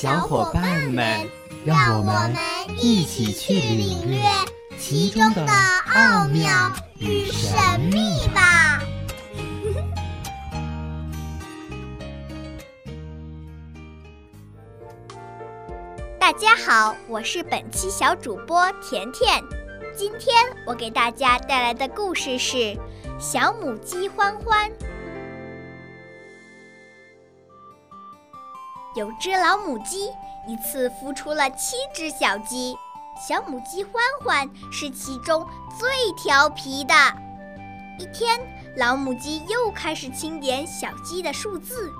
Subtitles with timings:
[0.00, 1.28] 小伙伴们，
[1.62, 2.34] 让我们
[2.78, 4.22] 一起去领略
[4.78, 5.46] 其中的
[5.94, 7.52] 奥妙与神
[7.92, 8.80] 秘吧！
[16.18, 19.44] 大家好，我是本期小主播甜甜。
[19.94, 20.34] 今天
[20.66, 22.56] 我给大家带来的故事是
[23.18, 24.70] 《小母鸡欢欢》。
[28.94, 30.10] 有只老母鸡，
[30.48, 32.76] 一次孵出了七只小鸡。
[33.28, 33.92] 小母鸡欢
[34.24, 35.46] 欢是其中
[35.78, 36.94] 最调皮的。
[37.98, 38.40] 一天，
[38.76, 41.92] 老母鸡又开始清点小鸡的数字，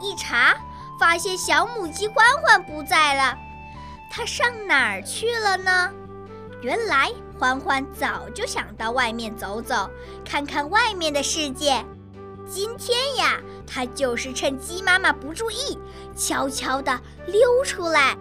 [0.00, 0.56] 一查
[0.98, 3.36] 发现小母鸡欢欢不在了。
[4.10, 5.92] 它上哪儿去了呢？
[6.62, 9.90] 原来欢欢早就想到外面走走，
[10.24, 11.84] 看看外面的世界。
[12.48, 15.78] 今天呀，他就是趁鸡妈妈不注意，
[16.16, 18.16] 悄悄地溜出来。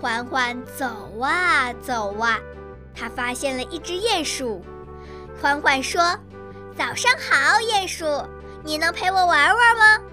[0.00, 0.84] 欢欢走
[1.20, 2.40] 啊走啊，
[2.92, 4.60] 他发现了一只鼹鼠。
[5.40, 6.02] 欢欢说
[6.76, 8.04] ：“早上好，鼹鼠，
[8.64, 10.04] 你能陪我玩玩吗？”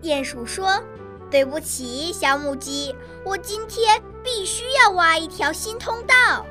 [0.00, 0.82] 鼹鼠说
[1.30, 6.46] ：“对不起，小母鸡，我今天必须要挖一条新通道。”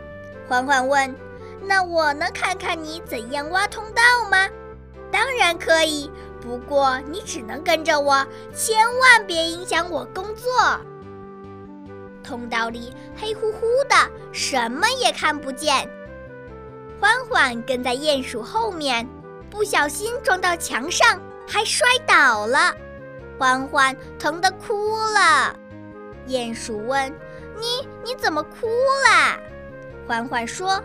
[0.48, 1.16] 欢欢问
[1.66, 4.48] ：“那我能看看你怎样挖通道吗？”
[5.12, 6.10] 当然可以，
[6.42, 10.80] 不过你只能跟着我，千万别影响我工作。
[12.24, 13.96] 通道里黑乎乎的，
[14.32, 15.90] 什么也看不见。
[17.00, 19.08] 欢欢跟在鼹鼠后面，
[19.50, 22.74] 不小心撞到墙上，还摔倒了。
[23.38, 25.56] 欢欢疼得哭了。
[26.28, 27.12] 鼹鼠问
[27.58, 29.40] ：“你你怎么哭了？”
[30.08, 30.84] 欢欢说。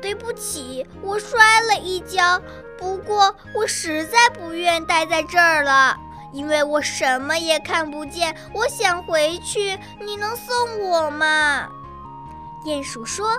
[0.00, 2.40] 对不起，我摔了一跤。
[2.80, 5.96] 不过我实在不愿待在这儿了，
[6.32, 8.34] 因为我什么也看不见。
[8.54, 11.68] 我想回去，你能送我吗？
[12.64, 13.30] 鼹鼠说：“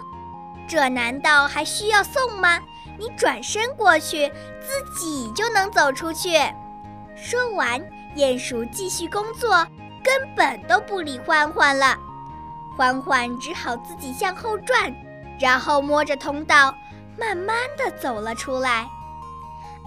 [0.70, 2.60] 这难道还需要送吗？
[3.00, 4.32] 你转身过去，
[4.62, 6.40] 自己就能走出去。”
[7.18, 7.82] 说完，
[8.16, 9.68] 鼹鼠继续工作，
[10.04, 11.98] 根本都不理欢欢了。
[12.78, 14.94] 欢欢只好自己向后转。
[15.40, 16.76] 然后摸着通道，
[17.18, 18.88] 慢慢地走了出来。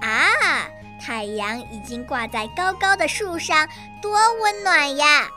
[0.01, 0.69] 啊，
[1.01, 3.69] 太阳已经挂在高高的树上，
[4.01, 5.29] 多温暖呀！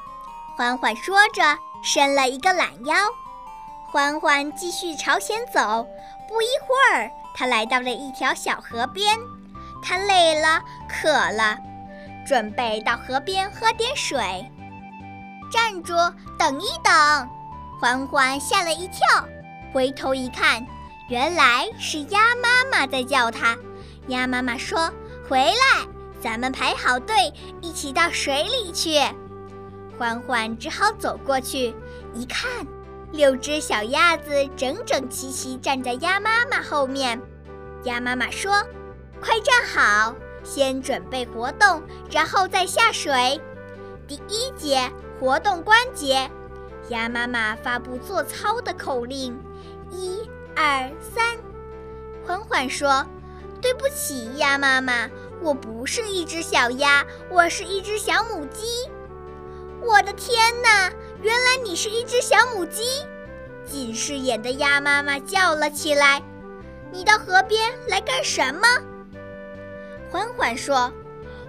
[0.56, 2.96] 欢欢说着，伸了一个懒腰。
[3.90, 5.88] 欢欢继续朝前走，
[6.28, 9.18] 不一会儿，他来到了一条小河边。
[9.82, 11.58] 他累了，渴了，
[12.26, 14.46] 准备到河边喝点水。
[15.52, 15.94] 站住，
[16.38, 17.30] 等一等！
[17.80, 19.08] 欢欢吓了一跳。
[19.72, 20.66] 回头一看，
[21.08, 23.56] 原来是鸭妈妈在叫他。
[24.08, 24.92] 鸭妈妈说
[25.28, 25.88] ：“回来，
[26.22, 29.00] 咱们排好队，一起到水里去。”
[29.98, 31.76] 欢欢只好走过去，
[32.14, 32.66] 一看，
[33.12, 37.20] 六只小鸭子整整齐齐站在鸭妈妈后面。
[37.84, 38.64] 鸭妈妈说
[39.20, 41.82] ：“快站好，先准备活动，
[42.12, 43.42] 然后再下水。
[44.08, 44.90] 第一节
[45.20, 46.30] 活动关节。”
[46.90, 49.38] 鸭妈妈发布做操的口令：
[49.92, 50.22] 一、
[50.56, 51.38] 二、三。
[52.26, 53.06] 欢欢说
[53.68, 55.10] ：“对不起，鸭妈妈，
[55.42, 58.90] 我不是一只小鸭，我是一只小母鸡。”
[59.84, 60.90] 我的天哪，
[61.22, 62.82] 原来你是一只小母鸡！
[63.66, 66.24] 近视眼的鸭妈妈叫了起来
[66.94, 68.62] ：“你到河边来干什么？”
[70.10, 70.90] 欢欢说：“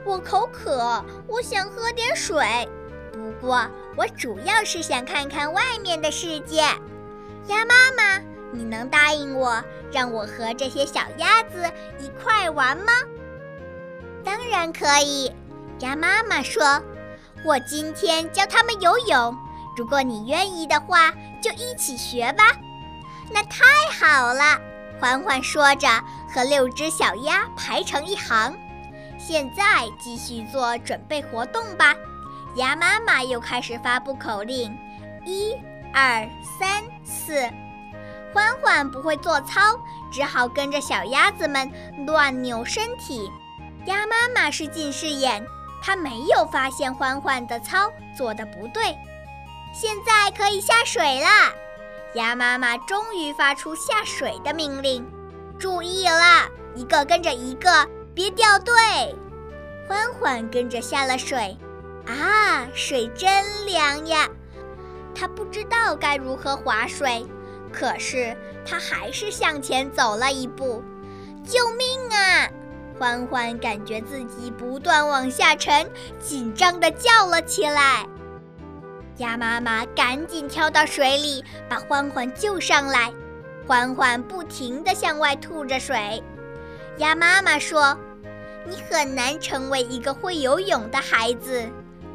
[0.04, 2.68] 我口渴，我想喝点水。”
[3.14, 3.64] 不过，
[3.96, 6.62] 我主要是想看看外面的世界。
[7.46, 8.20] 鸭妈妈，
[8.52, 9.62] 你能答应我，
[9.92, 12.92] 让我和这些小鸭子一块玩吗？
[14.24, 15.32] 当然可以。
[15.80, 16.82] 鸭妈妈说
[17.44, 19.36] ：“我今天教它们游泳，
[19.76, 22.44] 如果你愿意的话，就一起学吧。”
[23.32, 24.58] 那太好了。
[25.00, 25.88] 欢欢说着，
[26.28, 28.56] 和六只小鸭排成一行。
[29.18, 31.94] 现在继续做准备活动吧。
[32.56, 34.76] 鸭妈妈又开始发布口令：
[35.24, 35.54] 一、
[35.94, 36.28] 二、
[36.58, 37.48] 三、四。
[38.32, 39.78] 欢欢不会做操，
[40.10, 41.70] 只好跟着小鸭子们
[42.06, 43.30] 乱扭身体。
[43.86, 45.44] 鸭妈妈是近视眼，
[45.82, 48.96] 她没有发现欢欢的操做的不对。
[49.72, 51.28] 现在可以下水了。
[52.14, 55.06] 鸭妈妈终于发出下水的命令。
[55.58, 58.74] 注意啦，一个跟着一个，别掉队。
[59.88, 61.56] 欢欢跟着下了水。
[62.06, 64.28] 啊，水真凉呀！
[65.14, 67.26] 他不知道该如何划水，
[67.78, 68.36] 可是
[68.66, 70.82] 他还是向前走了一步。
[71.44, 72.48] 救命啊！
[72.98, 75.88] 欢欢感觉自己不断往下沉，
[76.18, 78.04] 紧张地叫了起来。
[79.18, 83.12] 鸭妈妈赶紧跳到水里，把欢欢救上来。
[83.66, 86.22] 欢欢不停地向外吐着水。
[86.96, 87.96] 鸭妈妈说
[88.66, 91.64] ：“你很难成为一个会游泳的孩子，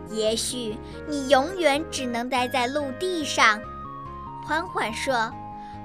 [0.10, 0.76] 也许
[1.08, 3.62] 你永远只能待在陆地上。”
[4.46, 5.32] 欢欢说：“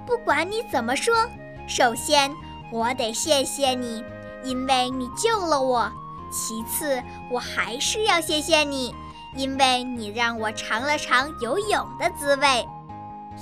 [0.08, 1.14] 不管你怎么说，
[1.66, 2.34] 首先
[2.72, 4.02] 我得谢谢你。”
[4.44, 5.92] 因为你救了我，
[6.30, 8.94] 其次我还是要谢谢你，
[9.34, 12.66] 因为你让我尝了尝游泳的滋味。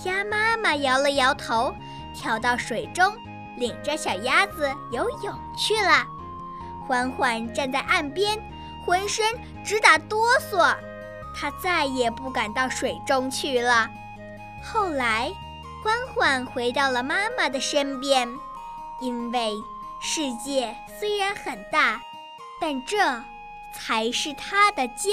[0.04, 1.72] 鸭妈妈摇了摇头，
[2.14, 3.14] 跳到水中，
[3.58, 6.04] 领着小鸭子游泳去了。
[6.88, 8.42] 欢欢站在岸边，
[8.84, 9.24] 浑身
[9.62, 10.74] 直打哆嗦，
[11.38, 13.88] 他再也不敢到水中去了。
[14.64, 15.30] 后来，
[15.86, 18.28] 欢欢回到了妈妈的身边，
[19.00, 19.52] 因为。
[19.98, 21.98] 世界虽然很大，
[22.60, 22.98] 但这
[23.72, 25.08] 才是他的家。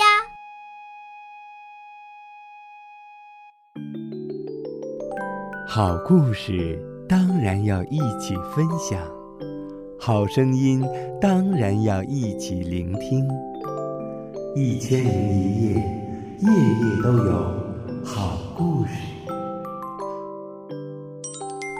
[5.66, 6.78] 好故事
[7.08, 9.00] 当然要一起分享，
[9.98, 10.84] 好声音
[11.22, 13.26] 当然要一起聆听。
[14.54, 15.76] 一千零一夜，
[16.40, 19.13] 夜夜都有好故事。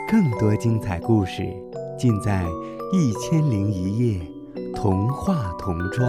[0.08, 1.42] 更多精彩故事
[1.98, 2.44] 尽在。
[2.92, 4.20] 一千零一夜，
[4.72, 6.08] 童话童装。